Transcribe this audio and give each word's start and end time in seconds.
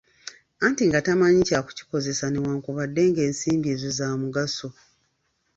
Anti 0.65 0.81
nga 0.87 0.99
tamanyi 1.05 1.41
kya 1.49 1.59
kuzikozesa 1.65 2.25
newankubadde 2.29 3.01
ng'ensimbi 3.09 3.67
ezo 3.75 3.89
za 3.97 4.07
mugaso. 4.21 4.69